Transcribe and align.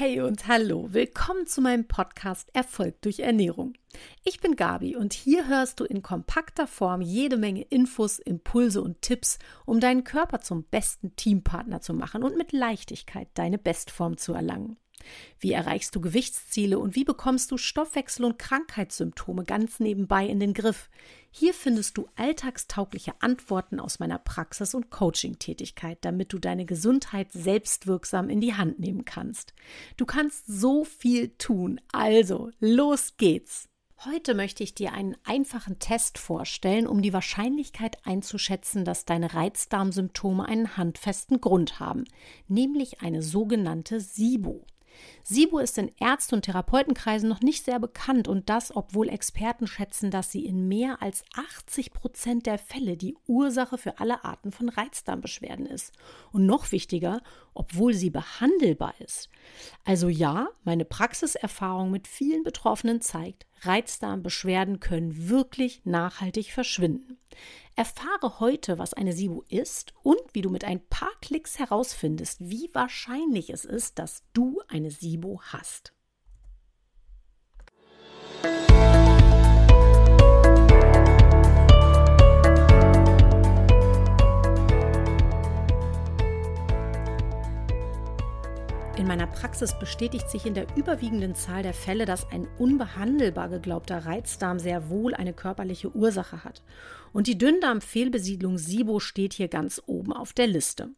Hey 0.00 0.20
und 0.20 0.46
hallo, 0.46 0.86
willkommen 0.92 1.48
zu 1.48 1.60
meinem 1.60 1.88
Podcast 1.88 2.54
Erfolg 2.54 3.02
durch 3.02 3.18
Ernährung. 3.18 3.72
Ich 4.22 4.38
bin 4.38 4.54
Gabi 4.54 4.94
und 4.94 5.12
hier 5.12 5.48
hörst 5.48 5.80
du 5.80 5.84
in 5.84 6.02
kompakter 6.02 6.68
Form 6.68 7.00
jede 7.00 7.36
Menge 7.36 7.62
Infos, 7.62 8.20
Impulse 8.20 8.80
und 8.80 9.02
Tipps, 9.02 9.40
um 9.66 9.80
deinen 9.80 10.04
Körper 10.04 10.40
zum 10.40 10.62
besten 10.62 11.16
Teampartner 11.16 11.80
zu 11.80 11.94
machen 11.94 12.22
und 12.22 12.36
mit 12.36 12.52
Leichtigkeit 12.52 13.26
deine 13.34 13.58
Bestform 13.58 14.18
zu 14.18 14.34
erlangen. 14.34 14.76
Wie 15.40 15.52
erreichst 15.52 15.94
du 15.94 16.00
Gewichtsziele 16.00 16.78
und 16.78 16.94
wie 16.94 17.04
bekommst 17.04 17.50
du 17.50 17.56
Stoffwechsel- 17.56 18.24
und 18.24 18.38
Krankheitssymptome 18.38 19.44
ganz 19.44 19.80
nebenbei 19.80 20.26
in 20.26 20.40
den 20.40 20.54
Griff? 20.54 20.88
Hier 21.30 21.54
findest 21.54 21.98
du 21.98 22.08
alltagstaugliche 22.16 23.12
Antworten 23.20 23.80
aus 23.80 23.98
meiner 23.98 24.18
Praxis 24.18 24.74
und 24.74 24.90
Coaching-Tätigkeit, 24.90 25.98
damit 26.00 26.32
du 26.32 26.38
deine 26.38 26.64
Gesundheit 26.64 27.32
selbstwirksam 27.32 28.30
in 28.30 28.40
die 28.40 28.54
Hand 28.54 28.80
nehmen 28.80 29.04
kannst. 29.04 29.54
Du 29.96 30.06
kannst 30.06 30.46
so 30.46 30.84
viel 30.84 31.28
tun. 31.38 31.80
Also, 31.92 32.50
los 32.60 33.16
geht's! 33.16 33.68
Heute 34.04 34.34
möchte 34.34 34.62
ich 34.62 34.76
dir 34.76 34.92
einen 34.92 35.16
einfachen 35.24 35.80
Test 35.80 36.18
vorstellen, 36.18 36.86
um 36.86 37.02
die 37.02 37.12
Wahrscheinlichkeit 37.12 37.96
einzuschätzen, 38.06 38.84
dass 38.84 39.04
deine 39.04 39.34
Reizdarmsymptome 39.34 40.44
einen 40.44 40.76
handfesten 40.76 41.40
Grund 41.40 41.80
haben, 41.80 42.04
nämlich 42.46 43.00
eine 43.00 43.22
sogenannte 43.22 43.98
SIBO. 43.98 44.64
SIBO 45.24 45.58
ist 45.58 45.76
in 45.78 45.92
Ärzte- 45.98 46.36
und 46.36 46.42
Therapeutenkreisen 46.42 47.28
noch 47.28 47.40
nicht 47.40 47.64
sehr 47.64 47.78
bekannt 47.78 48.28
und 48.28 48.48
das, 48.48 48.74
obwohl 48.74 49.08
Experten 49.08 49.66
schätzen, 49.66 50.10
dass 50.10 50.32
sie 50.32 50.46
in 50.46 50.68
mehr 50.68 51.02
als 51.02 51.24
80 51.34 51.92
Prozent 51.92 52.46
der 52.46 52.58
Fälle 52.58 52.96
die 52.96 53.16
Ursache 53.26 53.78
für 53.78 53.98
alle 53.98 54.24
Arten 54.24 54.52
von 54.52 54.68
Reizdarmbeschwerden 54.68 55.66
ist. 55.66 55.92
Und 56.32 56.46
noch 56.46 56.72
wichtiger, 56.72 57.20
obwohl 57.54 57.92
sie 57.94 58.10
behandelbar 58.10 58.94
ist. 59.00 59.28
Also 59.84 60.08
ja, 60.08 60.48
meine 60.64 60.84
Praxiserfahrung 60.84 61.90
mit 61.90 62.06
vielen 62.06 62.42
Betroffenen 62.42 63.00
zeigt, 63.00 63.47
Reizdarmbeschwerden 63.62 64.80
können 64.80 65.28
wirklich 65.28 65.84
nachhaltig 65.84 66.52
verschwinden. 66.52 67.18
Erfahre 67.76 68.40
heute, 68.40 68.78
was 68.78 68.94
eine 68.94 69.12
SIBO 69.12 69.44
ist 69.48 69.94
und 70.02 70.20
wie 70.32 70.42
du 70.42 70.50
mit 70.50 70.64
ein 70.64 70.84
paar 70.88 71.12
Klicks 71.20 71.58
herausfindest, 71.58 72.38
wie 72.40 72.70
wahrscheinlich 72.72 73.50
es 73.50 73.64
ist, 73.64 73.98
dass 73.98 74.24
du 74.32 74.60
eine 74.68 74.90
SIBO 74.90 75.40
hast. 75.42 75.92
Praxis 89.58 89.76
bestätigt 89.80 90.30
sich 90.30 90.46
in 90.46 90.54
der 90.54 90.68
überwiegenden 90.76 91.34
Zahl 91.34 91.64
der 91.64 91.74
Fälle, 91.74 92.04
dass 92.04 92.30
ein 92.30 92.46
unbehandelbar 92.58 93.48
geglaubter 93.48 94.06
Reizdarm 94.06 94.60
sehr 94.60 94.88
wohl 94.88 95.14
eine 95.14 95.32
körperliche 95.32 95.90
Ursache 95.96 96.44
hat. 96.44 96.62
Und 97.12 97.26
die 97.26 97.38
Dünndarmfehlbesiedlung 97.38 98.58
SIBO 98.58 99.00
steht 99.00 99.34
hier 99.34 99.48
ganz 99.48 99.82
oben 99.86 100.12
auf 100.12 100.32
der 100.32 100.46
Liste. 100.46 100.90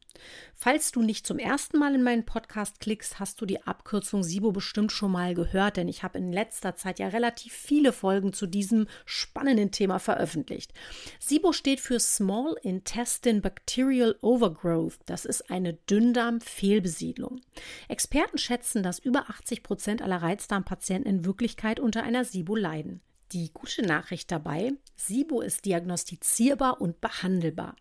Falls 0.54 0.92
du 0.92 1.00
nicht 1.02 1.26
zum 1.26 1.38
ersten 1.38 1.78
Mal 1.78 1.94
in 1.94 2.02
meinen 2.02 2.26
Podcast 2.26 2.80
klickst, 2.80 3.18
hast 3.18 3.40
du 3.40 3.46
die 3.46 3.62
Abkürzung 3.62 4.22
SIBO 4.22 4.52
bestimmt 4.52 4.92
schon 4.92 5.12
mal 5.12 5.34
gehört, 5.34 5.76
denn 5.76 5.88
ich 5.88 6.02
habe 6.02 6.18
in 6.18 6.32
letzter 6.32 6.76
Zeit 6.76 6.98
ja 6.98 7.08
relativ 7.08 7.52
viele 7.54 7.92
Folgen 7.92 8.32
zu 8.32 8.46
diesem 8.46 8.86
spannenden 9.06 9.70
Thema 9.70 9.98
veröffentlicht. 9.98 10.74
SIBO 11.18 11.52
steht 11.52 11.80
für 11.80 11.98
Small 11.98 12.56
Intestine 12.62 13.40
Bacterial 13.40 14.16
Overgrowth. 14.20 14.98
Das 15.06 15.24
ist 15.24 15.50
eine 15.50 15.74
Dünndarmfehlbesiedlung. 15.74 17.40
Experten 17.88 18.38
schätzen, 18.38 18.82
dass 18.82 18.98
über 18.98 19.30
80 19.30 19.62
Prozent 19.62 20.02
aller 20.02 20.20
Reizdarmpatienten 20.20 21.10
in 21.10 21.24
Wirklichkeit 21.24 21.80
unter 21.80 22.02
einer 22.02 22.24
SIBO 22.24 22.54
leiden. 22.54 23.00
Die 23.32 23.52
gute 23.52 23.82
Nachricht 23.82 24.32
dabei, 24.32 24.72
SIBO 24.96 25.40
ist 25.40 25.64
diagnostizierbar 25.64 26.80
und 26.80 27.00
behandelbar. 27.00 27.76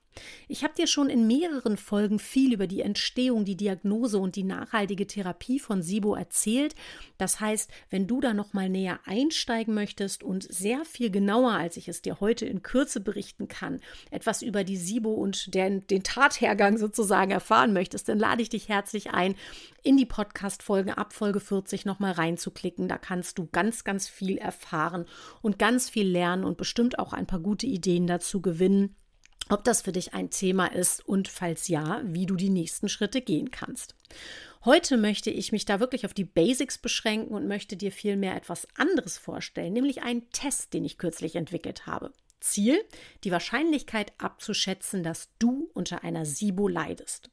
Ich 0.47 0.63
habe 0.63 0.73
dir 0.73 0.87
schon 0.87 1.09
in 1.09 1.27
mehreren 1.27 1.77
Folgen 1.77 2.19
viel 2.19 2.53
über 2.53 2.67
die 2.67 2.81
Entstehung, 2.81 3.45
die 3.45 3.55
Diagnose 3.55 4.17
und 4.17 4.35
die 4.35 4.43
nachhaltige 4.43 5.07
Therapie 5.07 5.59
von 5.59 5.81
SIBO 5.81 6.15
erzählt. 6.15 6.75
Das 7.17 7.39
heißt, 7.39 7.69
wenn 7.89 8.07
du 8.07 8.19
da 8.19 8.33
noch 8.33 8.53
mal 8.53 8.69
näher 8.69 8.99
einsteigen 9.05 9.73
möchtest 9.73 10.23
und 10.23 10.51
sehr 10.51 10.85
viel 10.85 11.11
genauer, 11.11 11.51
als 11.51 11.77
ich 11.77 11.87
es 11.87 12.01
dir 12.01 12.19
heute 12.19 12.45
in 12.45 12.63
Kürze 12.63 12.99
berichten 12.99 13.47
kann, 13.47 13.79
etwas 14.11 14.41
über 14.41 14.63
die 14.63 14.77
SIBO 14.77 15.13
und 15.13 15.53
den, 15.53 15.85
den 15.87 16.03
Tathergang 16.03 16.77
sozusagen 16.77 17.31
erfahren 17.31 17.73
möchtest, 17.73 18.09
dann 18.09 18.19
lade 18.19 18.41
ich 18.41 18.49
dich 18.49 18.69
herzlich 18.69 19.11
ein, 19.11 19.35
in 19.83 19.97
die 19.97 20.05
Podcast-Folge 20.05 20.97
ab 20.97 21.13
Folge 21.13 21.39
40 21.39 21.85
noch 21.85 21.99
mal 21.99 22.11
reinzuklicken. 22.11 22.87
Da 22.87 22.97
kannst 22.97 23.37
du 23.37 23.47
ganz, 23.51 23.83
ganz 23.83 24.09
viel 24.09 24.37
erfahren 24.37 25.05
und 25.41 25.59
ganz 25.59 25.89
viel 25.89 26.07
lernen 26.07 26.43
und 26.43 26.57
bestimmt 26.57 26.99
auch 26.99 27.13
ein 27.13 27.27
paar 27.27 27.39
gute 27.39 27.67
Ideen 27.67 28.07
dazu 28.07 28.41
gewinnen 28.41 28.95
ob 29.47 29.63
das 29.63 29.81
für 29.81 29.91
dich 29.91 30.13
ein 30.13 30.29
Thema 30.29 30.67
ist 30.67 31.07
und 31.07 31.27
falls 31.27 31.67
ja, 31.67 32.01
wie 32.03 32.25
du 32.25 32.35
die 32.35 32.49
nächsten 32.49 32.89
Schritte 32.89 33.21
gehen 33.21 33.51
kannst. 33.51 33.95
Heute 34.65 34.97
möchte 34.97 35.31
ich 35.31 35.53
mich 35.53 35.63
da 35.63 35.79
wirklich 35.79 36.05
auf 36.05 36.13
die 36.13 36.25
Basics 36.25 36.77
beschränken 36.77 37.33
und 37.33 37.47
möchte 37.47 37.77
dir 37.77 37.91
vielmehr 37.91 38.35
etwas 38.35 38.67
anderes 38.75 39.17
vorstellen, 39.17 39.71
nämlich 39.71 40.01
einen 40.03 40.29
Test, 40.31 40.73
den 40.73 40.83
ich 40.83 40.97
kürzlich 40.97 41.35
entwickelt 41.35 41.87
habe. 41.87 42.11
Ziel, 42.41 42.83
die 43.23 43.31
Wahrscheinlichkeit 43.31 44.11
abzuschätzen, 44.17 45.03
dass 45.03 45.29
du 45.39 45.69
unter 45.73 46.03
einer 46.03 46.25
SIBO 46.25 46.67
leidest. 46.67 47.29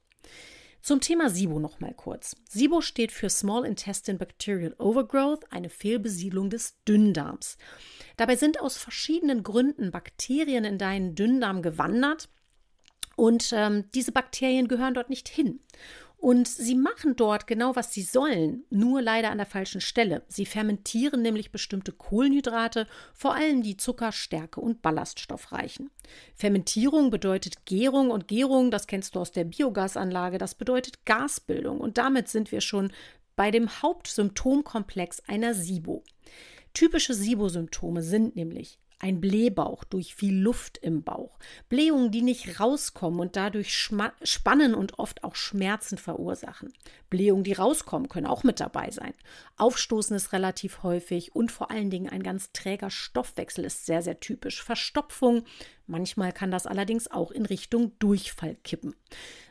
Zum 0.83 1.01
Thema 1.01 1.31
SIBO 1.31 1.59
noch 1.59 1.81
mal 1.81 1.95
kurz. 1.95 2.37
SIBO 2.49 2.81
steht 2.81 3.13
für 3.13 3.29
Small 3.29 3.65
Intestine 3.65 4.19
Bacterial 4.19 4.75
Overgrowth, 4.79 5.51
eine 5.51 5.69
Fehlbesiedlung 5.69 6.51
des 6.51 6.83
Dünndarms. 6.85 7.57
Dabei 8.17 8.37
sind 8.37 8.61
aus 8.61 8.77
verschiedenen 8.77 9.43
Gründen 9.43 9.91
Bakterien 9.91 10.65
in 10.65 10.79
deinen 10.79 11.15
Dünndarm 11.15 11.63
gewandert 11.63 12.29
und 13.17 13.53
ähm, 13.53 13.91
diese 13.95 14.13
Bakterien 14.13 14.69
gehören 14.69 14.95
dort 14.95 15.11
nicht 15.11 15.29
hin. 15.29 15.61
Und 16.19 16.49
sie 16.49 16.75
machen 16.75 17.15
dort 17.15 17.47
genau, 17.47 17.77
was 17.77 17.93
sie 17.93 18.03
sollen, 18.03 18.65
nur 18.71 19.03
leider 19.03 19.31
an 19.31 19.37
der 19.37 19.47
falschen 19.47 19.81
Stelle. 19.81 20.25
Sie 20.29 20.47
fermentieren 20.47 21.23
nämlich 21.23 21.53
bestimmte 21.53 21.93
Kohlenhydrate, 21.93 22.87
vor 23.13 23.35
allem 23.35 23.63
die 23.63 23.77
Zucker, 23.77 24.13
Stärke 24.13 24.61
und 24.61 24.81
Ballaststoffreichen. 24.81 25.91
Fermentierung 26.35 27.11
bedeutet 27.11 27.67
Gärung 27.67 28.11
und 28.11 28.29
Gärung, 28.29 28.71
das 28.71 28.87
kennst 28.87 29.15
du 29.15 29.21
aus 29.21 29.31
der 29.31 29.45
Biogasanlage, 29.45 30.39
das 30.39 30.55
bedeutet 30.55 31.05
Gasbildung. 31.05 31.79
Und 31.79 31.99
damit 31.99 32.29
sind 32.29 32.51
wir 32.51 32.63
schon 32.63 32.93
bei 33.37 33.51
dem 33.51 33.83
Hauptsymptomkomplex 33.83 35.21
einer 35.29 35.55
SIBO. 35.55 36.03
Typische 36.73 37.15
SIBO-Symptome 37.15 38.03
sind 38.03 38.37
nämlich 38.37 38.79
ein 38.99 39.21
Blähbauch 39.21 39.85
durch 39.85 40.15
viel 40.15 40.35
Luft 40.35 40.79
im 40.79 41.03
Bauch, 41.03 41.39
Blähungen, 41.69 42.11
die 42.11 42.23
nicht 42.23 42.61
rauskommen 42.61 43.21
und 43.21 43.37
dadurch 43.37 43.75
Spannen 43.75 44.75
und 44.75 44.99
oft 44.99 45.23
auch 45.23 45.35
Schmerzen 45.35 45.99
verursachen. 45.99 46.73
Blähungen, 47.11 47.45
die 47.45 47.53
rauskommen, 47.53 48.09
können 48.09 48.27
auch 48.27 48.43
mit 48.43 48.59
dabei 48.59 48.91
sein. 48.91 49.13
Aufstoßen 49.57 50.17
ist 50.17 50.33
relativ 50.33 50.83
häufig 50.83 51.37
und 51.37 51.53
vor 51.53 51.71
allen 51.71 51.91
Dingen 51.91 52.09
ein 52.09 52.23
ganz 52.23 52.53
träger 52.53 52.91
Stoffwechsel 52.91 53.65
ist 53.65 53.87
sehr, 53.87 54.03
sehr 54.03 54.19
typisch. 54.21 54.63
Verstopfung, 54.63 55.45
Manchmal 55.87 56.33
kann 56.33 56.51
das 56.51 56.67
allerdings 56.67 57.11
auch 57.11 57.31
in 57.31 57.47
Richtung 57.47 57.93
Durchfall 57.99 58.57
kippen. 58.65 58.95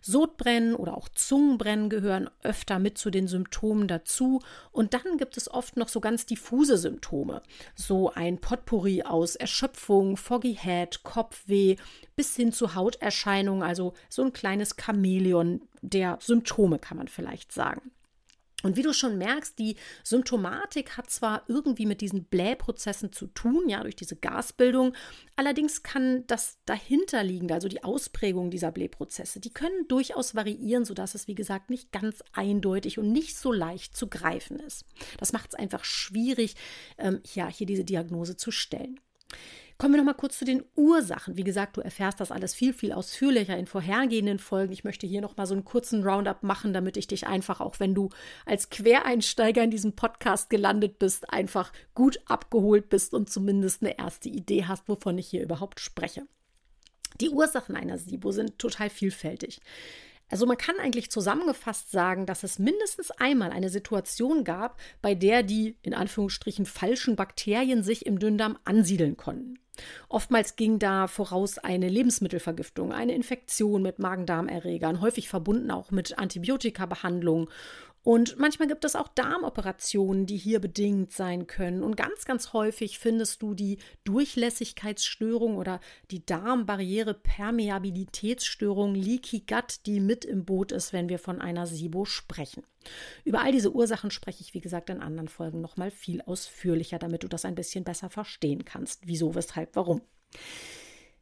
Sodbrennen 0.02 0.76
oder 0.76 0.98
auch 0.98 1.08
Zungenbrennen 1.10 1.90
gehören 1.90 2.30
öfter 2.44 2.78
mit 2.78 2.98
zu 2.98 3.10
den 3.10 3.28
Symptomen 3.28 3.88
dazu. 3.88 4.42
Und 4.72 4.94
dann 4.94 5.18
gibt 5.18 5.38
es 5.38 5.50
oft 5.50 5.78
noch 5.78 5.88
so 5.88 6.02
ganz 6.02 6.26
diffuse 6.26 6.78
Symptome. 6.78 7.42
So 7.76 8.12
ein 8.14 8.40
Potpourri 8.40 9.04
aus 9.04 9.36
Erschöpfung, 9.36 10.18
Foggy 10.18 10.56
Head, 10.56 11.04
Kopfweh 11.04 11.78
bis 12.16 12.36
hin 12.36 12.52
zu 12.52 12.76
Hauterscheinungen, 12.76 13.64
also 13.64 13.94
so 14.10 14.24
ein 14.24 14.34
kleines 14.34 14.76
Chamäleon 14.78 15.62
der 15.82 16.18
Symptome 16.22 16.80
kann 16.80 16.98
man 16.98 17.08
vielleicht 17.08 17.52
sagen. 17.52 17.92
Und 18.66 18.78
wie 18.78 18.82
du 18.82 18.94
schon 18.94 19.20
merkst, 19.20 19.60
die 19.60 19.76
Symptomatik 20.04 20.98
hat 20.98 21.12
zwar 21.12 21.44
irgendwie 21.48 21.86
mit 21.86 22.02
diesen 22.02 22.24
Blähprozessen 22.24 23.12
zu 23.12 23.28
tun, 23.28 23.70
ja, 23.70 23.84
durch 23.84 23.96
diese 23.96 24.16
Gasbildung, 24.16 24.96
allerdings 25.36 25.84
kann 25.84 26.26
das 26.26 26.58
dahinterliegende, 26.66 27.54
also 27.54 27.68
die 27.68 27.84
Ausprägung 27.84 28.50
dieser 28.50 28.72
Blähprozesse, 28.72 29.40
die 29.40 29.54
können 29.54 29.88
durchaus 29.88 30.34
variieren, 30.34 30.84
sodass 30.84 31.14
es, 31.14 31.28
wie 31.28 31.36
gesagt, 31.36 31.70
nicht 31.70 31.92
ganz 31.92 32.24
eindeutig 32.34 32.98
und 32.98 33.12
nicht 33.12 33.38
so 33.38 33.52
leicht 33.52 33.96
zu 33.96 34.08
greifen 34.08 34.60
ist. 34.60 34.84
Das 35.20 35.32
macht 35.32 35.50
es 35.50 35.60
einfach 35.60 35.84
schwierig, 35.84 36.56
ähm, 36.98 37.22
ja, 37.36 37.48
hier 37.48 37.68
diese 37.68 37.86
Diagnose 37.86 38.36
zu 38.36 38.50
stellen. 38.50 39.00
Kommen 39.78 39.94
wir 39.94 39.98
noch 39.98 40.06
mal 40.06 40.14
kurz 40.14 40.40
zu 40.40 40.46
den 40.46 40.64
Ursachen. 40.78 41.36
Wie 41.36 41.44
gesagt, 41.44 41.76
du 41.76 41.82
erfährst 41.82 42.22
das 42.22 42.32
alles 42.32 42.54
viel, 42.54 42.72
viel 42.72 42.94
ausführlicher 42.94 43.58
in 43.58 43.68
vorhergehenden 43.68 44.40
Folgen. 44.40 44.72
Ich 44.72 44.86
möchte 44.86 45.06
hier 45.06 45.20
noch 45.20 45.36
mal 45.36 45.46
so 45.46 45.54
einen 45.54 45.66
kurzen 45.66 46.02
Roundup 46.04 46.44
machen, 46.44 46.72
damit 46.72 46.96
ich 46.96 47.08
dich 47.08 47.28
einfach, 47.28 47.60
auch 47.60 47.82
wenn 47.82 47.94
du 47.94 48.10
als 48.46 48.70
Quereinsteiger 48.70 49.62
in 49.64 49.72
diesem 49.72 49.94
Podcast 49.94 50.50
gelandet 50.50 50.98
bist, 50.98 51.30
einfach 51.30 51.74
gut 51.94 52.20
abgeholt 52.26 52.88
bist 52.88 53.14
und 53.14 53.30
zumindest 53.30 53.82
eine 53.82 53.98
erste 53.98 54.30
Idee 54.30 54.64
hast, 54.64 54.88
wovon 54.88 55.18
ich 55.18 55.28
hier 55.28 55.44
überhaupt 55.44 55.82
spreche. 55.82 56.26
Die 57.20 57.30
Ursachen 57.30 57.76
einer 57.76 57.98
SIBO 57.98 58.32
sind 58.32 58.58
total 58.58 58.90
vielfältig. 58.90 59.60
Also 60.30 60.46
man 60.46 60.58
kann 60.58 60.80
eigentlich 60.80 61.12
zusammengefasst 61.12 61.92
sagen, 61.92 62.26
dass 62.26 62.44
es 62.44 62.60
mindestens 62.60 63.12
einmal 63.12 63.52
eine 63.52 63.70
Situation 63.70 64.46
gab, 64.46 64.80
bei 65.02 65.16
der 65.16 65.44
die 65.44 65.78
in 65.82 65.94
Anführungsstrichen 65.94 66.66
falschen 66.66 67.18
Bakterien 67.18 67.84
sich 67.84 68.06
im 68.06 68.20
Dünndarm 68.20 68.58
ansiedeln 68.64 69.18
konnten. 69.18 69.60
Oftmals 70.10 70.56
ging 70.56 70.80
da 70.80 71.08
voraus 71.08 71.58
eine 71.58 71.90
Lebensmittelvergiftung, 71.90 72.92
eine 72.92 73.14
Infektion 73.14 73.82
mit 73.82 74.00
Magen-Darm-Erregern, 74.00 75.02
häufig 75.02 75.30
verbunden 75.30 75.72
auch 75.72 75.92
mit 75.92 76.18
Antibiotikabehandlung 76.18 77.50
und 78.06 78.38
manchmal 78.38 78.68
gibt 78.68 78.86
es 78.86 78.96
auch 78.96 79.08
Darmoperationen, 79.08 80.28
die 80.28 80.38
hier 80.38 80.60
bedingt 80.60 81.12
sein 81.12 81.48
können. 81.48 81.82
Und 81.82 81.98
ganz, 81.98 82.26
ganz 82.26 82.54
häufig 82.54 83.00
findest 83.00 83.42
du 83.42 83.56
die 83.56 83.80
Durchlässigkeitsstörung 84.04 85.58
oder 85.58 85.80
die 86.12 86.24
Darmbarriere-Permeabilitätsstörung 86.24 88.94
Leaky 88.94 89.46
Gut, 89.48 89.88
die 89.88 90.00
mit 90.00 90.24
im 90.24 90.46
Boot 90.46 90.72
ist, 90.72 90.94
wenn 90.94 91.10
wir 91.10 91.18
von 91.18 91.42
einer 91.42 91.66
SIBO 91.66 92.06
sprechen. 92.06 92.62
Über 93.24 93.42
all 93.42 93.52
diese 93.52 93.74
Ursachen 93.74 94.12
spreche 94.12 94.42
ich, 94.42 94.54
wie 94.54 94.62
gesagt, 94.62 94.92
in 94.92 95.02
anderen 95.02 95.28
Folgen 95.28 95.60
nochmal 95.60 95.90
viel 95.90 96.22
ausführlicher, 96.22 97.00
damit 97.00 97.24
du 97.24 97.28
das 97.28 97.44
ein 97.44 97.56
bisschen 97.56 97.86
besser 97.86 98.12
verstehen 98.12 98.66
kannst. 98.66 99.08
Wieso, 99.08 99.34
weshalb, 99.34 99.76
warum. 99.76 100.04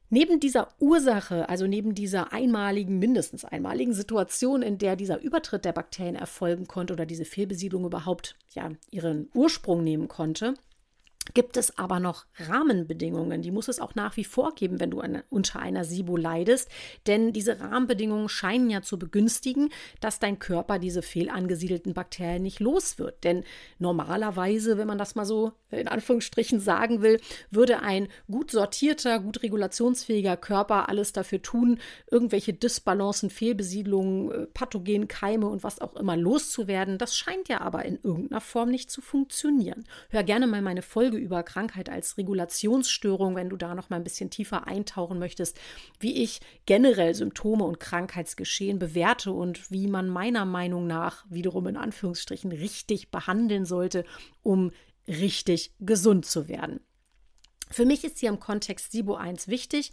Neben 0.10 0.40
dieser 0.40 0.68
Ursache, 0.80 1.50
also 1.50 1.66
neben 1.66 1.96
dieser 1.96 2.34
einmaligen, 2.34 3.00
mindestens 3.00 3.46
einmaligen 3.46 3.94
Situation, 3.94 4.62
in 4.62 4.78
der 4.78 4.96
dieser 4.96 5.20
Übertritt 5.22 5.66
der 5.66 5.74
Bakterien 5.74 6.16
erfolgen 6.16 6.68
konnte 6.68 6.94
oder 6.94 7.06
diese 7.06 7.26
Fehlbesiedlung 7.26 7.86
überhaupt 7.86 8.36
ja 8.54 8.72
ihren 8.92 9.30
Ursprung 9.34 9.84
nehmen 9.84 10.08
konnte, 10.08 10.54
gibt 11.34 11.58
es 11.58 11.78
aber 11.78 12.00
noch 12.00 12.26
Rahmenbedingungen. 12.38 13.42
Die 13.42 13.52
muss 13.52 13.68
es 13.68 13.80
auch 13.80 13.96
nach 13.96 14.18
wie 14.18 14.24
vor 14.24 14.56
geben, 14.56 14.80
wenn 14.80 14.92
du 14.92 15.00
eine, 15.00 15.24
unter 15.30 15.60
einer 15.60 15.86
SIBO 15.86 16.18
leidest. 16.18 16.70
Denn 17.08 17.34
diese 17.34 17.60
Rahmenbedingungen 17.60 18.30
scheinen 18.30 18.70
ja 18.70 18.82
zu 18.82 19.00
begünstigen, 19.00 19.70
dass 20.02 20.20
dein 20.20 20.40
Körper 20.40 20.80
diese 20.80 21.02
fehlangesiedelten 21.02 21.94
Bakterien 21.94 22.44
nicht 22.44 22.60
los 22.60 23.00
wird. 23.00 23.24
Denn 23.24 23.44
normalerweise, 23.80 24.78
wenn 24.78 24.88
man 24.88 24.98
das 24.98 25.16
mal 25.16 25.26
so 25.26 25.54
in 25.72 25.88
Anführungsstrichen 25.88 26.60
sagen 26.60 27.02
will, 27.02 27.20
würde 27.50 27.82
ein 27.82 28.08
gut 28.30 28.52
sortierter, 28.52 29.20
gut 29.20 29.42
regulationsfähiger 29.44 30.38
Körper 30.38 30.90
alles 30.90 31.14
dafür 31.14 31.42
tun, 31.42 31.80
irgendwelche 32.12 32.54
Disbalancen, 32.54 33.30
Fehlbesiedlungen, 33.30 34.32
äh, 34.32 34.46
Pathogen, 34.48 35.08
Keime 35.08 35.48
und 35.48 35.64
was 35.64 35.82
auch 35.82 35.96
immer 35.96 36.18
loszuwerden. 36.18 36.98
Das 36.98 37.16
scheint 37.16 37.50
ja 37.50 37.62
aber 37.62 37.86
in 37.86 38.00
irgendeiner 38.04 38.42
Form 38.42 38.70
nicht 38.70 38.92
zu 38.92 39.02
funktionieren. 39.02 39.86
Hör 40.10 40.24
gerne 40.24 40.48
mal 40.48 40.62
meine 40.62 40.82
Folge 40.82 41.13
Folge 41.14 41.24
über 41.24 41.44
Krankheit 41.44 41.90
als 41.90 42.18
Regulationsstörung, 42.18 43.36
wenn 43.36 43.50
du 43.50 43.58
da 43.58 43.76
noch 43.76 43.90
mal 43.90 43.98
ein 43.98 44.04
bisschen 44.04 44.30
tiefer 44.30 44.68
eintauchen 44.68 45.20
möchtest, 45.20 45.60
wie 46.00 46.24
ich 46.24 46.40
generell 46.66 47.14
Symptome 47.14 47.64
und 47.64 47.80
Krankheitsgeschehen 47.80 48.80
bewerte 48.80 49.32
und 49.32 49.70
wie 49.70 49.88
man 49.88 50.10
meiner 50.10 50.46
Meinung 50.46 50.88
nach 50.88 51.26
wiederum 51.30 51.68
in 51.68 51.78
Anführungsstrichen 51.78 52.52
richtig 52.52 53.12
behandeln 53.12 53.66
sollte, 53.66 54.06
um 54.42 54.72
richtig 55.08 55.74
gesund 55.80 56.26
zu 56.26 56.48
werden. 56.48 56.80
Für 57.70 57.86
mich 57.86 58.04
ist 58.04 58.20
hier 58.20 58.30
im 58.30 58.40
Kontext 58.40 58.92
SIBO 58.92 59.16
1 59.16 59.48
wichtig, 59.48 59.92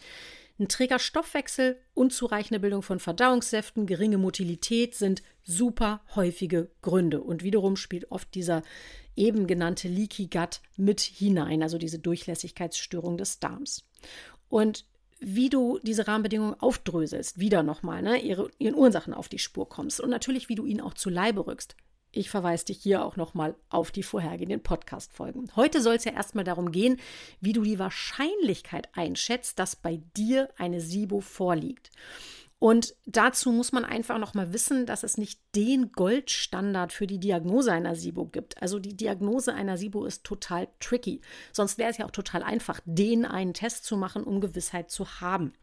ein 0.60 0.68
träger 0.68 0.98
Stoffwechsel, 0.98 1.80
unzureichende 1.94 2.60
Bildung 2.60 2.82
von 2.82 3.00
Verdauungssäften, 3.00 3.86
geringe 3.86 4.18
Motilität 4.18 4.94
sind 4.94 5.22
super 5.42 6.02
häufige 6.14 6.70
Gründe. 6.82 7.22
Und 7.22 7.42
wiederum 7.42 7.76
spielt 7.76 8.10
oft 8.12 8.34
dieser 8.34 8.62
eben 9.16 9.46
genannte 9.46 9.88
Leaky 9.88 10.26
Gut 10.26 10.60
mit 10.76 11.00
hinein, 11.00 11.62
also 11.62 11.78
diese 11.78 11.98
Durchlässigkeitsstörung 11.98 13.16
des 13.16 13.40
Darms. 13.40 13.86
Und 14.48 14.84
wie 15.18 15.50
du 15.50 15.78
diese 15.82 16.06
Rahmenbedingungen 16.06 16.58
aufdröselst, 16.60 17.38
wieder 17.38 17.62
nochmal, 17.62 18.02
ne, 18.02 18.18
ihre, 18.18 18.50
ihren 18.58 18.74
Ursachen 18.74 19.12
auf 19.12 19.28
die 19.28 19.38
Spur 19.38 19.68
kommst 19.68 20.00
und 20.00 20.10
natürlich, 20.10 20.48
wie 20.48 20.54
du 20.54 20.64
ihnen 20.64 20.80
auch 20.80 20.94
zu 20.94 21.10
Leibe 21.10 21.46
rückst. 21.46 21.76
Ich 22.12 22.28
verweise 22.28 22.66
dich 22.66 22.78
hier 22.82 23.04
auch 23.04 23.16
nochmal 23.16 23.54
auf 23.68 23.92
die 23.92 24.02
vorhergehenden 24.02 24.62
Podcast-Folgen. 24.62 25.52
Heute 25.54 25.80
soll 25.80 25.94
es 25.94 26.04
ja 26.04 26.12
erstmal 26.12 26.44
darum 26.44 26.72
gehen, 26.72 26.98
wie 27.40 27.52
du 27.52 27.62
die 27.62 27.78
Wahrscheinlichkeit 27.78 28.88
einschätzt, 28.94 29.60
dass 29.60 29.76
bei 29.76 30.00
dir 30.16 30.48
eine 30.56 30.80
SIBO 30.80 31.20
vorliegt. 31.20 31.90
Und 32.58 32.94
dazu 33.06 33.52
muss 33.52 33.72
man 33.72 33.84
einfach 33.84 34.18
nochmal 34.18 34.52
wissen, 34.52 34.86
dass 34.86 35.02
es 35.02 35.16
nicht 35.16 35.40
den 35.54 35.92
Goldstandard 35.92 36.92
für 36.92 37.06
die 37.06 37.20
Diagnose 37.20 37.72
einer 37.72 37.94
SIBO 37.94 38.26
gibt. 38.26 38.60
Also 38.60 38.78
die 38.78 38.96
Diagnose 38.96 39.54
einer 39.54 39.78
SIBO 39.78 40.04
ist 40.04 40.24
total 40.24 40.68
tricky. 40.78 41.22
Sonst 41.52 41.78
wäre 41.78 41.90
es 41.90 41.96
ja 41.96 42.04
auch 42.04 42.10
total 42.10 42.42
einfach, 42.42 42.80
den 42.84 43.24
einen 43.24 43.54
Test 43.54 43.84
zu 43.84 43.96
machen, 43.96 44.24
um 44.24 44.40
Gewissheit 44.40 44.90
zu 44.90 45.20
haben. 45.22 45.54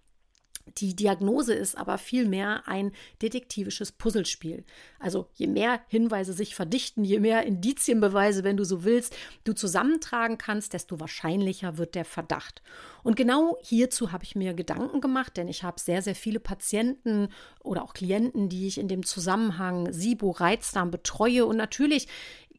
Die 0.78 0.96
Diagnose 0.96 1.54
ist 1.54 1.78
aber 1.78 1.98
vielmehr 1.98 2.68
ein 2.68 2.92
detektivisches 3.22 3.92
Puzzlespiel. 3.92 4.64
Also 5.00 5.28
je 5.34 5.48
mehr 5.48 5.82
Hinweise 5.88 6.34
sich 6.34 6.56
verdichten, 6.56 7.04
je 7.04 7.20
mehr 7.20 7.44
Indizienbeweise, 7.44 8.44
wenn 8.44 8.58
du 8.58 8.64
so 8.64 8.84
willst, 8.84 9.16
du 9.44 9.54
zusammentragen 9.54 10.38
kannst, 10.38 10.74
desto 10.74 11.00
wahrscheinlicher 11.00 11.78
wird 11.78 11.96
der 11.96 12.06
Verdacht. 12.06 12.62
Und 13.04 13.16
genau 13.16 13.58
hierzu 13.62 14.12
habe 14.12 14.24
ich 14.24 14.36
mir 14.36 14.54
Gedanken 14.54 15.00
gemacht, 15.00 15.38
denn 15.38 15.48
ich 15.48 15.64
habe 15.64 15.80
sehr, 15.80 16.02
sehr 16.02 16.16
viele 16.16 16.40
Patienten 16.40 17.30
oder 17.64 17.84
auch 17.84 17.94
Klienten, 17.94 18.50
die 18.50 18.68
ich 18.68 18.78
in 18.78 18.88
dem 18.88 19.06
Zusammenhang 19.06 19.92
SIBO, 19.94 20.32
Reizdarm 20.32 20.92
betreue. 20.92 21.46
Und 21.46 21.58
natürlich 21.58 22.08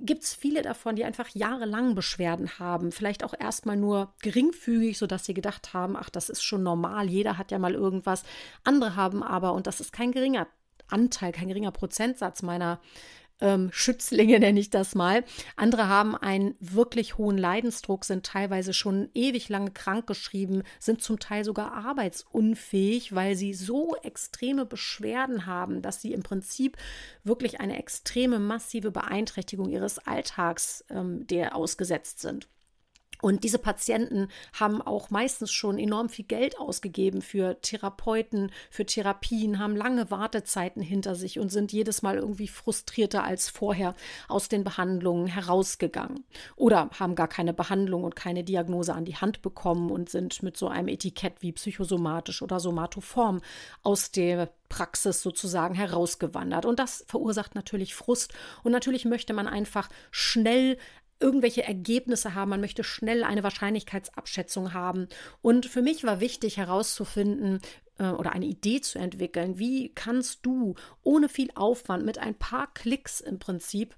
gibt 0.01 0.23
es 0.23 0.35
viele 0.35 0.63
davon, 0.63 0.97
die 0.97 1.05
einfach 1.05 1.29
jahrelang 1.31 1.95
Beschwerden 1.95 2.59
haben, 2.59 2.93
vielleicht 2.93 3.25
auch 3.25 3.35
erstmal 3.39 3.77
nur 3.77 4.15
geringfügig, 4.23 4.99
sodass 4.99 5.25
sie 5.25 5.35
gedacht 5.35 5.75
haben, 5.75 5.97
ach, 5.97 6.11
das 6.11 6.29
ist 6.29 6.43
schon 6.43 6.63
normal, 6.63 7.09
jeder 7.09 7.39
hat 7.39 7.51
ja 7.51 7.59
mal 7.59 7.75
irgendwas. 7.75 8.23
Andere 8.65 8.97
haben 8.97 9.23
aber, 9.23 9.53
und 9.53 9.67
das 9.67 9.81
ist 9.81 9.93
kein 9.93 10.13
geringer 10.13 10.47
Anteil, 10.89 11.33
kein 11.33 11.49
geringer 11.49 11.73
Prozentsatz 11.73 12.43
meiner 12.43 12.81
ähm, 13.41 13.71
Schützlinge, 13.73 14.39
nenne 14.41 14.61
ich 14.61 14.71
das 14.71 14.95
mal. 14.95 15.25
Andere 15.57 15.89
haben 15.89 16.17
einen 16.17 16.55
wirklich 16.61 17.19
hohen 17.19 17.39
Leidensdruck, 17.39 18.05
sind 18.05 18.27
teilweise 18.27 18.73
schon 18.73 19.09
ewig 19.15 19.49
lange 19.49 19.71
krankgeschrieben, 19.71 20.63
sind 20.79 21.03
zum 21.03 21.19
Teil 21.19 21.45
sogar 21.45 21.73
arbeitsunfähig, 21.73 23.15
weil 23.15 23.37
sie 23.37 23.55
so 23.55 23.97
extreme 24.03 24.67
Beschwerden 24.67 25.47
haben, 25.47 25.83
dass 25.83 26.03
sie 26.03 26.13
im 26.13 26.23
Prinzip 26.23 26.77
wirklich 27.25 27.61
eine 27.61 27.79
extreme, 27.79 28.39
massive 28.39 28.91
Beeinträchtigung 28.91 29.69
ihres 29.69 29.99
Alltags 29.99 30.85
ähm, 30.91 31.27
der 31.27 31.55
ausgesetzt 31.55 32.21
sind. 32.21 32.49
Und 33.21 33.45
diese 33.45 33.59
Patienten 33.59 34.29
haben 34.53 34.81
auch 34.81 35.11
meistens 35.11 35.53
schon 35.53 35.79
enorm 35.79 36.09
viel 36.09 36.25
Geld 36.25 36.59
ausgegeben 36.59 37.23
für 37.23 37.61
Therapeuten, 37.61 38.53
für 38.71 38.87
Therapien, 38.87 39.59
haben 39.59 39.77
lange 39.77 40.11
Wartezeiten 40.11 40.83
hinter 40.83 41.15
sich 41.15 41.39
und 41.39 41.51
sind 41.51 41.73
jedes 41.73 42.03
Mal 42.03 42.17
irgendwie 42.17 42.49
frustrierter 42.49 43.25
als 43.25 43.49
vorher 43.49 43.95
aus 44.29 44.49
den 44.49 44.65
Behandlungen 44.65 45.27
herausgegangen. 45.27 46.25
Oder 46.57 46.91
haben 46.99 47.15
gar 47.15 47.29
keine 47.29 47.53
Behandlung 47.53 48.05
und 48.05 48.15
keine 48.15 48.45
Diagnose 48.45 48.95
an 48.95 49.05
die 49.05 49.17
Hand 49.17 49.43
bekommen 49.43 49.91
und 49.91 50.09
sind 50.09 50.43
mit 50.43 50.57
so 50.57 50.69
einem 50.69 50.89
Etikett 50.89 51.35
wie 51.41 51.53
psychosomatisch 51.53 52.43
oder 52.43 52.61
somatoform 52.61 53.41
aus 53.83 54.13
der 54.13 54.51
Praxis 54.69 55.23
sozusagen 55.23 55.75
herausgewandert. 55.75 56.67
Und 56.67 56.79
das 56.79 57.05
verursacht 57.09 57.55
natürlich 57.55 57.95
Frust. 57.95 58.33
Und 58.63 58.73
natürlich 58.73 59.05
möchte 59.05 59.33
man 59.33 59.47
einfach 59.47 59.89
schnell 60.11 60.79
irgendwelche 61.21 61.65
Ergebnisse 61.65 62.35
haben, 62.35 62.51
man 62.51 62.61
möchte 62.61 62.85
schnell 62.85 63.25
eine 63.25 63.43
Wahrscheinlichkeitsabschätzung 63.43 64.73
haben. 64.73 65.09
Und 65.43 65.67
für 65.67 65.83
mich 65.83 66.05
war 66.05 66.21
wichtig 66.21 66.57
herauszufinden, 66.57 67.61
äh, 67.99 68.09
oder 68.11 68.33
eine 68.33 68.47
Idee 68.47 68.81
zu 68.81 68.99
entwickeln, 68.99 69.59
wie 69.59 69.91
kannst 69.95 70.47
du 70.47 70.75
ohne 71.03 71.29
viel 71.29 71.51
Aufwand 71.55 72.05
mit 72.05 72.19
ein 72.19 72.35
paar 72.35 72.73
Klicks 72.73 73.21
im 73.21 73.39
Prinzip 73.39 73.97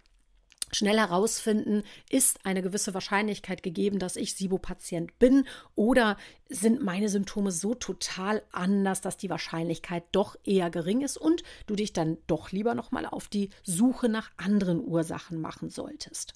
schnell 0.72 0.98
herausfinden, 0.98 1.82
ist 2.10 2.46
eine 2.46 2.62
gewisse 2.62 2.94
Wahrscheinlichkeit 2.94 3.62
gegeben, 3.62 3.98
dass 3.98 4.14
ich 4.14 4.34
SIBO-Patient 4.34 5.18
bin 5.18 5.46
oder 5.74 6.16
sind 6.48 6.82
meine 6.82 7.08
Symptome 7.08 7.50
so 7.50 7.74
total 7.74 8.42
anders, 8.52 9.00
dass 9.00 9.16
die 9.16 9.30
Wahrscheinlichkeit 9.30 10.04
doch 10.12 10.36
eher 10.44 10.70
gering 10.70 11.02
ist 11.02 11.16
und 11.16 11.42
du 11.66 11.74
dich 11.74 11.92
dann 11.92 12.18
doch 12.28 12.52
lieber 12.52 12.76
nochmal 12.76 13.06
auf 13.06 13.26
die 13.26 13.50
Suche 13.64 14.08
nach 14.08 14.30
anderen 14.36 14.80
Ursachen 14.80 15.40
machen 15.40 15.70
solltest. 15.70 16.34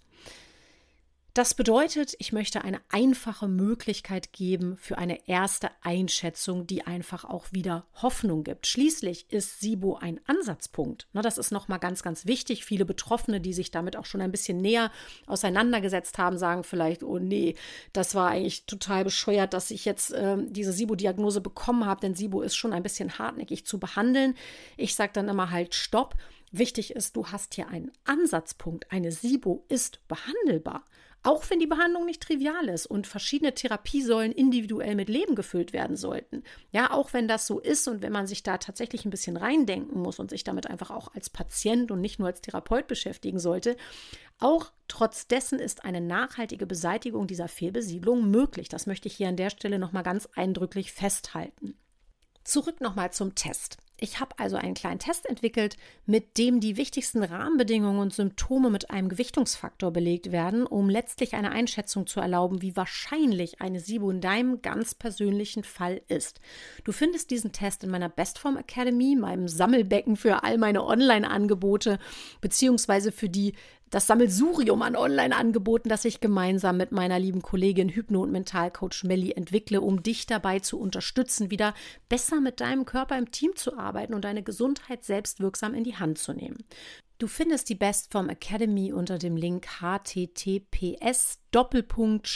Das 1.35 1.55
bedeutet, 1.55 2.15
ich 2.21 2.33
möchte 2.33 2.63
eine 2.63 2.81
einfache 2.91 3.49
Möglichkeit 3.49 4.33
geben 4.33 4.77
für 4.77 4.99
eine 4.99 5.27
erste 5.27 5.69
Einschätzung, 5.83 6.65
die 6.69 6.87
einfach 6.87 7.25
auch 7.25 7.47
wieder 7.51 7.87
Hoffnung 8.03 8.45
gibt. 8.45 8.69
Schließlich 8.69 9.33
ist 9.33 9.59
SIBO 9.59 9.97
ein 9.97 10.21
Ansatzpunkt. 10.27 11.09
das 11.13 11.37
ist 11.37 11.51
nochmal 11.51 11.81
ganz, 11.81 12.05
ganz 12.05 12.27
wichtig. 12.27 12.65
Viele 12.65 12.85
Betroffene, 12.85 13.41
die 13.41 13.53
sich 13.53 13.73
damit 13.73 13.97
auch 13.97 14.05
schon 14.05 14.21
ein 14.21 14.31
bisschen 14.31 14.59
näher 14.59 14.93
auseinandergesetzt 15.27 16.19
haben, 16.19 16.39
sagen 16.39 16.63
vielleicht, 16.63 17.03
oh 17.03 17.19
nee, 17.19 17.57
das 17.93 18.15
war 18.15 18.31
eigentlich 18.31 18.67
total 18.67 19.03
bescheuert, 19.03 19.55
dass 19.55 19.73
ich 19.73 19.85
jetzt 19.85 20.13
äh, 20.13 20.37
diese 20.39 20.73
SIBO-Diagnose 20.73 21.41
bekommen 21.41 21.85
habe, 21.85 22.01
denn 22.01 22.15
SIBO 22.15 22.43
ist 22.43 22.55
schon 22.55 22.73
ein 22.73 22.85
bisschen 22.85 23.19
hartnäckig 23.19 23.67
zu 23.67 23.81
behandeln. 23.81 24.37
Ich 24.77 24.95
sage 24.95 25.11
dann 25.13 25.29
immer 25.29 25.51
halt, 25.51 25.75
stopp. 25.75 26.15
Wichtig 26.53 26.95
ist, 26.95 27.17
du 27.17 27.27
hast 27.27 27.55
hier 27.55 27.67
einen 27.67 27.91
Ansatzpunkt. 28.05 28.93
Eine 28.93 29.11
SIBO 29.11 29.65
ist 29.67 29.99
behandelbar. 30.07 30.85
Auch 31.27 31.49
wenn 31.49 31.59
die 31.59 31.67
Behandlung 31.67 32.05
nicht 32.05 32.23
trivial 32.23 32.69
ist 32.69 32.85
und 32.85 33.07
verschiedene 33.07 33.55
Therapiesäulen 33.55 34.31
individuell 34.31 34.95
mit 34.95 35.09
Leben 35.09 35.35
gefüllt 35.35 35.73
werden 35.73 35.97
sollten. 35.97 36.43
Ja, 36.71 36.91
auch 36.91 37.15
wenn 37.15 37.27
das 37.27 37.47
so 37.47 37.61
ist 37.61 37.89
und 37.89 38.03
wenn 38.03 38.13
man 38.13 38.27
sich 38.27 38.43
da 38.43 38.59
tatsächlich 38.59 39.07
ein 39.07 39.11
bisschen 39.11 39.39
reindenken 39.39 39.99
muss 40.03 40.19
und 40.19 40.29
sich 40.29 40.45
damit 40.45 40.69
einfach 40.69 40.91
auch 40.91 41.15
als 41.15 41.31
Patient 41.31 41.91
und 41.91 42.03
nicht 42.03 42.19
nur 42.19 42.29
als 42.29 42.43
Therapeut 42.43 42.87
beschäftigen 42.89 43.39
sollte, 43.39 43.79
auch 44.39 44.71
trotz 44.87 45.27
dessen 45.27 45.59
ist 45.59 45.87
eine 45.87 46.03
nachhaltige 46.03 46.67
Beseitigung 46.67 47.27
dieser 47.27 47.49
Fehlbesiedlung 47.49 48.31
möglich. 48.31 48.69
Das 48.69 48.87
möchte 48.87 49.09
ich 49.09 49.17
hier 49.17 49.29
an 49.29 49.37
der 49.37 49.49
Stelle 49.49 49.79
nochmal 49.79 50.03
ganz 50.03 50.29
eindrücklich 50.35 50.93
festhalten. 50.93 51.79
Zurück 52.45 52.83
nochmal 52.83 53.15
zum 53.15 53.35
Test. 53.35 53.79
Ich 54.01 54.19
habe 54.19 54.39
also 54.39 54.57
einen 54.57 54.75
kleinen 54.75 54.99
Test 54.99 55.25
entwickelt, 55.27 55.77
mit 56.05 56.37
dem 56.37 56.59
die 56.59 56.77
wichtigsten 56.77 57.23
Rahmenbedingungen 57.23 58.01
und 58.01 58.13
Symptome 58.13 58.69
mit 58.69 58.91
einem 58.91 59.09
Gewichtungsfaktor 59.09 59.93
belegt 59.93 60.33
werden, 60.33 60.67
um 60.67 60.91
letztlich 60.91 61.35
eine 61.35 61.53
Einschätzung 61.53 62.07
zu 62.07 62.19
erlauben, 62.19 62.61
wie 62.61 62.77
wahrscheinlich 62.77 63.61
eine 63.61 63.79
SIBO 63.79 64.11
in 64.11 64.21
deinem 64.21 64.63
ganz 64.63 64.97
persönlichen 64.97 65.63
Fall 65.63 66.03
ist. 66.09 66.41
Du 66.83 66.91
findest 66.91 67.31
diesen 67.31 67.53
Test 67.53 67.85
in 67.85 67.91
meiner 67.91 68.09
Bestform 68.09 68.57
Academy, 68.57 69.15
meinem 69.15 69.47
Sammelbecken 69.47 70.17
für 70.17 70.43
all 70.43 70.59
meine 70.59 70.85
Online-Angebote, 70.85 72.01
beziehungsweise 72.41 73.13
für 73.13 73.29
die 73.29 73.55
das 73.95 74.09
Sammelsurium 74.09 74.83
an 74.83 74.97
Online-Angeboten, 74.97 75.89
das 75.89 76.05
ich 76.05 76.19
gemeinsam 76.19 76.77
mit 76.77 76.91
meiner 76.91 77.21
lieben 77.21 77.43
Kollegin 77.43 77.89
Hypno- 77.89 78.25
und 78.25 78.33
Mentalcoach 78.33 79.05
Melli 79.05 79.31
entwickle, 79.31 79.81
um 79.81 80.03
dich 80.03 80.27
dabei 80.27 80.59
zu 80.59 80.81
unterstützen, 80.81 81.53
wieder 81.53 81.75
besser 82.09 82.41
mit 82.41 82.61
deinem 82.61 82.87
Körper 82.87 83.17
im 83.17 83.31
Team 83.31 83.55
zu 83.55 83.79
arbeiten 83.79 84.13
und 84.13 84.25
deine 84.25 84.43
Gesundheit 84.43 85.05
selbstwirksam 85.05 85.75
in 85.75 85.85
die 85.85 85.95
Hand 85.95 86.19
zu 86.19 86.33
nehmen. 86.33 86.65
Du 87.19 87.29
findest 87.29 87.69
die 87.69 87.77
Bestform 87.77 88.31
Academy 88.31 88.93
unter 88.93 89.17
dem 89.17 89.37
Link 89.37 89.69
https 89.81 91.39
Doppelpunkt 91.53 92.27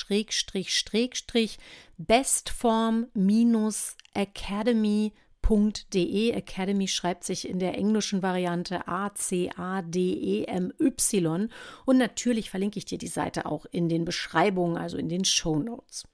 Bestform 1.97 3.07
minus 3.15 3.97
Academy 4.15 5.13
academy.de. 5.49 6.31
Academy 6.33 6.89
schreibt 6.89 7.25
sich 7.25 7.49
in 7.49 7.59
der 7.59 7.75
englischen 7.77 8.23
Variante 8.23 8.87
A-C-A-D-E-M-Y. 8.87 9.49
Und 11.87 11.99
natürlich 11.99 12.51
verlinke 12.51 12.79
ich 12.79 12.85
dir 12.85 12.99
die 12.99 13.07
Seite 13.09 13.47
auch 13.47 13.65
in 13.71 13.89
den 13.89 14.05
Beschreibungen, 14.05 14.77
also 14.77 14.99
in 14.99 15.09
den 15.09 15.25
Show 15.25 15.59
Notes. 15.59 16.07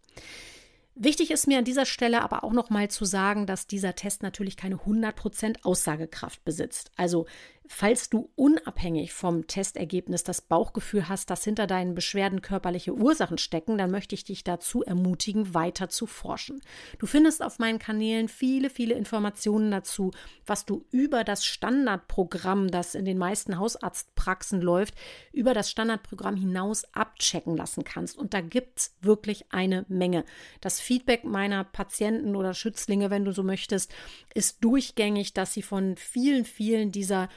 Wichtig 0.96 1.32
ist 1.32 1.48
mir 1.48 1.58
an 1.58 1.64
dieser 1.64 1.86
Stelle 1.86 2.22
aber 2.22 2.44
auch 2.44 2.52
noch 2.52 2.70
mal 2.70 2.88
zu 2.88 3.04
sagen, 3.04 3.46
dass 3.46 3.66
dieser 3.66 3.96
Test 3.96 4.22
natürlich 4.22 4.56
keine 4.56 4.76
100% 4.76 5.64
Aussagekraft 5.64 6.44
besitzt. 6.44 6.92
Also 6.94 7.26
Falls 7.66 8.10
du 8.10 8.30
unabhängig 8.36 9.14
vom 9.14 9.46
Testergebnis 9.46 10.22
das 10.22 10.42
Bauchgefühl 10.42 11.08
hast, 11.08 11.30
dass 11.30 11.44
hinter 11.44 11.66
deinen 11.66 11.94
Beschwerden 11.94 12.42
körperliche 12.42 12.92
Ursachen 12.92 13.38
stecken, 13.38 13.78
dann 13.78 13.90
möchte 13.90 14.14
ich 14.14 14.24
dich 14.24 14.44
dazu 14.44 14.82
ermutigen, 14.82 15.54
weiter 15.54 15.88
zu 15.88 16.06
forschen. 16.06 16.60
Du 16.98 17.06
findest 17.06 17.42
auf 17.42 17.58
meinen 17.58 17.78
Kanälen 17.78 18.28
viele, 18.28 18.68
viele 18.68 18.94
Informationen 18.94 19.70
dazu, 19.70 20.10
was 20.44 20.66
du 20.66 20.84
über 20.90 21.24
das 21.24 21.46
Standardprogramm, 21.46 22.70
das 22.70 22.94
in 22.94 23.06
den 23.06 23.16
meisten 23.16 23.58
Hausarztpraxen 23.58 24.60
läuft, 24.60 24.94
über 25.32 25.54
das 25.54 25.70
Standardprogramm 25.70 26.36
hinaus 26.36 26.84
abchecken 26.92 27.56
lassen 27.56 27.82
kannst. 27.82 28.18
Und 28.18 28.34
da 28.34 28.42
gibt 28.42 28.78
es 28.78 28.94
wirklich 29.00 29.50
eine 29.52 29.86
Menge. 29.88 30.26
Das 30.60 30.80
Feedback 30.80 31.24
meiner 31.24 31.64
Patienten 31.64 32.36
oder 32.36 32.52
Schützlinge, 32.52 33.08
wenn 33.08 33.24
du 33.24 33.32
so 33.32 33.42
möchtest, 33.42 33.90
ist 34.34 34.62
durchgängig, 34.62 35.32
dass 35.32 35.54
sie 35.54 35.62
von 35.62 35.96
vielen, 35.96 36.44
vielen 36.44 36.92
dieser 36.92 37.30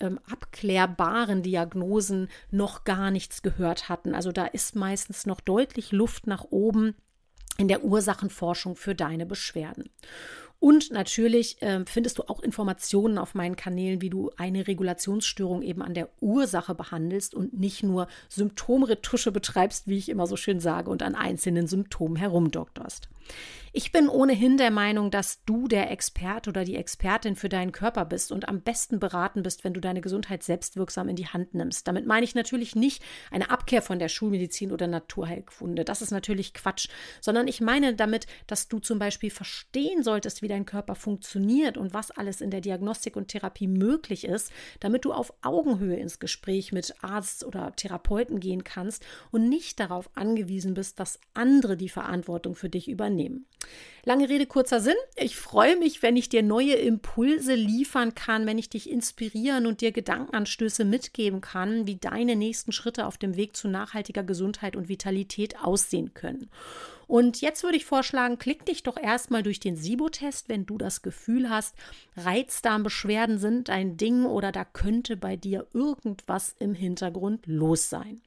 ähm, 0.00 0.18
abklärbaren 0.30 1.42
Diagnosen 1.42 2.28
noch 2.50 2.84
gar 2.84 3.10
nichts 3.10 3.42
gehört 3.42 3.88
hatten. 3.88 4.14
Also 4.14 4.32
da 4.32 4.46
ist 4.46 4.76
meistens 4.76 5.26
noch 5.26 5.40
deutlich 5.40 5.92
Luft 5.92 6.26
nach 6.26 6.44
oben 6.50 6.94
in 7.56 7.68
der 7.68 7.84
Ursachenforschung 7.84 8.76
für 8.76 8.94
deine 8.94 9.26
Beschwerden. 9.26 9.90
Und 10.58 10.90
natürlich 10.92 11.60
äh, 11.60 11.84
findest 11.86 12.18
du 12.18 12.22
auch 12.22 12.40
Informationen 12.40 13.18
auf 13.18 13.34
meinen 13.34 13.54
Kanälen, 13.54 14.00
wie 14.00 14.08
du 14.08 14.30
eine 14.36 14.66
Regulationsstörung 14.66 15.62
eben 15.62 15.82
an 15.82 15.92
der 15.94 16.08
Ursache 16.20 16.74
behandelst 16.74 17.34
und 17.34 17.52
nicht 17.52 17.82
nur 17.82 18.08
Symptomretusche 18.30 19.30
betreibst, 19.30 19.88
wie 19.88 19.98
ich 19.98 20.08
immer 20.08 20.26
so 20.26 20.36
schön 20.36 20.60
sage, 20.60 20.90
und 20.90 21.02
an 21.02 21.14
einzelnen 21.14 21.66
Symptomen 21.66 22.16
herumdoktorst. 22.16 23.10
Ich 23.76 23.90
bin 23.90 24.08
ohnehin 24.08 24.56
der 24.56 24.70
Meinung, 24.70 25.10
dass 25.10 25.42
du 25.46 25.66
der 25.66 25.90
Experte 25.90 26.50
oder 26.50 26.62
die 26.62 26.76
Expertin 26.76 27.34
für 27.34 27.48
deinen 27.48 27.72
Körper 27.72 28.04
bist 28.04 28.30
und 28.30 28.48
am 28.48 28.60
besten 28.60 29.00
beraten 29.00 29.42
bist, 29.42 29.64
wenn 29.64 29.74
du 29.74 29.80
deine 29.80 30.00
Gesundheit 30.00 30.44
selbstwirksam 30.44 31.08
in 31.08 31.16
die 31.16 31.26
Hand 31.26 31.54
nimmst. 31.54 31.88
Damit 31.88 32.06
meine 32.06 32.22
ich 32.22 32.36
natürlich 32.36 32.76
nicht 32.76 33.02
eine 33.32 33.50
Abkehr 33.50 33.82
von 33.82 33.98
der 33.98 34.08
Schulmedizin 34.08 34.70
oder 34.70 34.86
Naturheilkunde. 34.86 35.84
Das 35.84 36.02
ist 36.02 36.12
natürlich 36.12 36.54
Quatsch, 36.54 36.88
sondern 37.20 37.48
ich 37.48 37.60
meine 37.60 37.96
damit, 37.96 38.28
dass 38.46 38.68
du 38.68 38.78
zum 38.78 39.00
Beispiel 39.00 39.30
verstehen 39.30 40.04
solltest, 40.04 40.40
wie 40.40 40.46
dein 40.46 40.66
Körper 40.66 40.94
funktioniert 40.94 41.76
und 41.76 41.92
was 41.94 42.12
alles 42.12 42.40
in 42.40 42.50
der 42.52 42.60
Diagnostik 42.60 43.16
und 43.16 43.26
Therapie 43.26 43.66
möglich 43.66 44.24
ist, 44.24 44.52
damit 44.78 45.04
du 45.04 45.12
auf 45.12 45.34
Augenhöhe 45.42 45.96
ins 45.96 46.20
Gespräch 46.20 46.70
mit 46.70 46.94
Arzt 47.02 47.44
oder 47.44 47.74
Therapeuten 47.74 48.38
gehen 48.38 48.62
kannst 48.62 49.04
und 49.32 49.48
nicht 49.48 49.80
darauf 49.80 50.08
angewiesen 50.14 50.74
bist, 50.74 51.00
dass 51.00 51.18
andere 51.32 51.76
die 51.76 51.88
Verantwortung 51.88 52.54
für 52.54 52.68
dich 52.68 52.88
übernehmen. 52.88 53.13
Lange 54.06 54.28
Rede, 54.28 54.44
kurzer 54.44 54.80
Sinn. 54.80 54.96
Ich 55.16 55.36
freue 55.36 55.76
mich, 55.76 56.02
wenn 56.02 56.16
ich 56.16 56.28
dir 56.28 56.42
neue 56.42 56.74
Impulse 56.74 57.54
liefern 57.54 58.14
kann, 58.14 58.44
wenn 58.44 58.58
ich 58.58 58.68
dich 58.68 58.90
inspirieren 58.90 59.66
und 59.66 59.80
dir 59.80 59.92
Gedankenanstöße 59.92 60.84
mitgeben 60.84 61.40
kann, 61.40 61.86
wie 61.86 61.96
deine 61.96 62.36
nächsten 62.36 62.72
Schritte 62.72 63.06
auf 63.06 63.16
dem 63.16 63.36
Weg 63.36 63.56
zu 63.56 63.66
nachhaltiger 63.66 64.22
Gesundheit 64.22 64.76
und 64.76 64.90
Vitalität 64.90 65.58
aussehen 65.58 66.12
können. 66.12 66.50
Und 67.06 67.40
jetzt 67.40 67.62
würde 67.62 67.78
ich 67.78 67.86
vorschlagen, 67.86 68.38
klick 68.38 68.66
dich 68.66 68.82
doch 68.82 68.98
erstmal 68.98 69.42
durch 69.42 69.60
den 69.60 69.76
SIBO-Test, 69.76 70.50
wenn 70.50 70.66
du 70.66 70.76
das 70.76 71.00
Gefühl 71.00 71.48
hast, 71.48 71.74
Reizdarmbeschwerden 72.16 73.38
sind 73.38 73.70
ein 73.70 73.96
Ding 73.96 74.24
oder 74.26 74.52
da 74.52 74.64
könnte 74.64 75.16
bei 75.16 75.36
dir 75.36 75.66
irgendwas 75.72 76.54
im 76.58 76.74
Hintergrund 76.74 77.46
los 77.46 77.88
sein. 77.88 78.20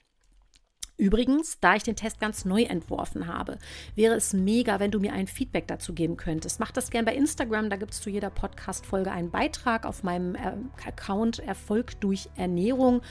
Übrigens, 0.98 1.60
da 1.60 1.76
ich 1.76 1.84
den 1.84 1.96
Test 1.96 2.20
ganz 2.20 2.44
neu 2.44 2.64
entworfen 2.64 3.28
habe, 3.28 3.60
wäre 3.94 4.16
es 4.16 4.34
mega, 4.34 4.80
wenn 4.80 4.90
du 4.90 5.00
mir 5.00 5.14
ein 5.14 5.28
Feedback 5.28 5.68
dazu 5.68 5.94
geben 5.94 6.18
könntest. 6.18 6.60
Mach 6.60 6.72
das 6.72 6.90
gerne 6.90 7.06
bei 7.06 7.16
Instagram, 7.16 7.70
da 7.70 7.76
gibt 7.76 7.94
es 7.94 8.02
zu 8.02 8.10
jeder 8.10 8.32
Podcast-Folge 8.32 9.12
einen 9.12 9.30
Beitrag 9.30 9.86
auf 9.86 10.02
meinem 10.02 10.34
äh, 10.34 10.54
Account 10.88 11.38
Erfolg 11.40 12.00
durch 12.02 12.30
Ernährung, 12.36 13.02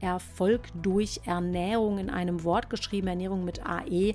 Erfolg 0.00 0.68
durch 0.80 1.20
Ernährung 1.26 1.98
in 1.98 2.08
einem 2.08 2.44
Wort 2.44 2.70
geschrieben, 2.70 3.08
Ernährung 3.08 3.44
mit 3.44 3.66
AE. 3.66 4.14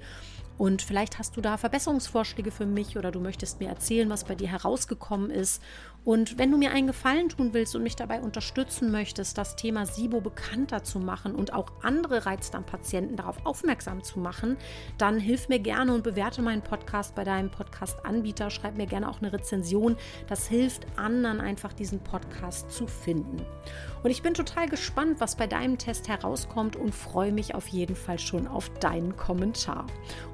Und 0.57 0.81
vielleicht 0.81 1.19
hast 1.19 1.37
du 1.37 1.41
da 1.41 1.57
Verbesserungsvorschläge 1.57 2.49
für 2.49 2.65
mich 2.65 2.97
oder 2.97 3.11
du 3.11 3.19
möchtest 3.19 3.59
mir 3.59 3.69
erzählen, 3.69 4.09
was 4.09 4.23
bei 4.23 4.33
dir 4.33 4.47
herausgekommen 4.47 5.29
ist. 5.29 5.61
Und 6.07 6.37
wenn 6.37 6.51
du 6.51 6.57
mir 6.57 6.71
einen 6.71 6.87
Gefallen 6.87 7.27
tun 7.27 7.49
willst 7.51 7.75
und 7.75 7.83
mich 7.83 7.97
dabei 7.97 8.21
unterstützen 8.21 8.91
möchtest, 8.91 9.37
das 9.37 9.57
Thema 9.57 9.85
SIBO 9.85 10.21
bekannter 10.21 10.81
zu 10.81 10.99
machen 10.99 11.35
und 11.35 11.51
auch 11.51 11.69
andere 11.81 12.25
Reizdarmpatienten 12.25 13.17
darauf 13.17 13.45
aufmerksam 13.45 14.01
zu 14.01 14.21
machen, 14.21 14.55
dann 14.97 15.19
hilf 15.19 15.49
mir 15.49 15.59
gerne 15.59 15.93
und 15.93 16.05
bewerte 16.05 16.41
meinen 16.41 16.61
Podcast 16.61 17.13
bei 17.13 17.25
deinem 17.25 17.51
Podcast-Anbieter. 17.51 18.49
Schreib 18.51 18.77
mir 18.77 18.85
gerne 18.85 19.09
auch 19.09 19.21
eine 19.21 19.33
Rezension. 19.33 19.97
Das 20.29 20.47
hilft 20.47 20.87
anderen 20.95 21.41
einfach, 21.41 21.73
diesen 21.73 21.99
Podcast 21.99 22.71
zu 22.71 22.87
finden. 22.87 23.45
Und 24.01 24.09
ich 24.09 24.21
bin 24.21 24.33
total 24.33 24.69
gespannt, 24.69 25.19
was 25.19 25.35
bei 25.35 25.47
deinem 25.47 25.77
Test 25.77 26.07
herauskommt 26.07 26.77
und 26.77 26.95
freue 26.95 27.33
mich 27.33 27.53
auf 27.53 27.67
jeden 27.67 27.97
Fall 27.97 28.17
schon 28.17 28.47
auf 28.47 28.69
deinen 28.79 29.17
Kommentar. 29.17 29.87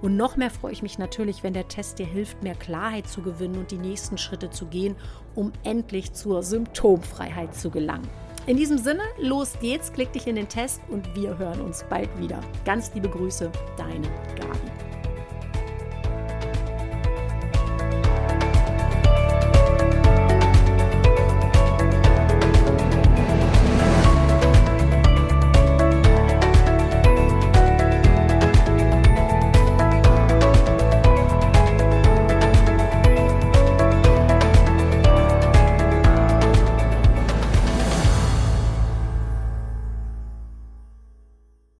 Und 0.03 0.17
noch 0.17 0.37
mehr 0.37 0.51
freue 0.51 0.73
ich 0.73 0.83
mich 0.83 0.99
natürlich, 0.99 1.41
wenn 1.41 1.53
der 1.53 1.67
Test 1.67 1.97
dir 1.97 2.05
hilft, 2.05 2.43
mehr 2.43 2.53
Klarheit 2.53 3.07
zu 3.07 3.23
gewinnen 3.23 3.57
und 3.57 3.71
die 3.71 3.79
nächsten 3.79 4.19
Schritte 4.19 4.51
zu 4.51 4.67
gehen 4.67 4.95
um 5.35 5.51
endlich 5.63 6.13
zur 6.13 6.43
Symptomfreiheit 6.43 7.55
zu 7.55 7.69
gelangen. 7.69 8.07
In 8.45 8.57
diesem 8.57 8.77
Sinne, 8.77 9.03
los 9.19 9.53
geht's, 9.61 9.93
klick 9.93 10.11
dich 10.11 10.27
in 10.27 10.35
den 10.35 10.49
Test 10.49 10.81
und 10.89 11.15
wir 11.15 11.37
hören 11.37 11.61
uns 11.61 11.85
bald 11.89 12.09
wieder. 12.19 12.41
Ganz 12.65 12.93
liebe 12.93 13.07
Grüße, 13.07 13.49
deine 13.77 14.07
Gabi. 14.35 14.62